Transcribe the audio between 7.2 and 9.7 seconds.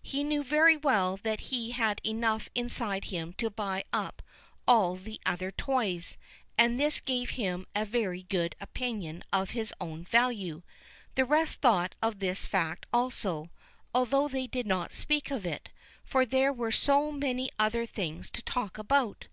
him a very good opinion of